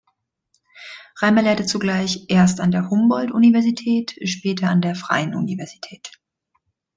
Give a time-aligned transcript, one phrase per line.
[1.17, 6.13] Reimer lehrte zugleich erst an der Humboldt-Universität, später an der Freien Universität.